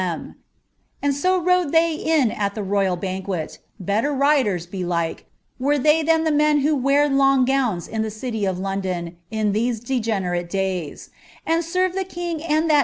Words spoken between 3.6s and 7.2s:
(betiei r were they than the men who wear